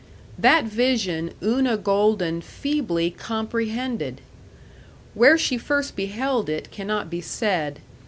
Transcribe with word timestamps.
That 0.39 0.63
vision 0.65 1.31
Una 1.43 1.77
Golden 1.77 2.41
feebly 2.41 3.11
comprehended. 3.11 4.19
Where 5.13 5.37
she 5.37 5.59
first 5.59 5.95
beheld 5.95 6.49
it 6.49 6.71
cannot 6.71 7.11
be 7.11 7.21
said. 7.21 7.81